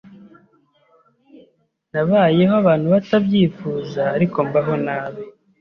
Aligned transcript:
Nbayeho 1.89 2.53
abantu 2.61 2.87
batabyifuza 2.93 4.01
ariko 4.15 4.37
mbaho 4.47 4.73
nabi, 4.85 5.23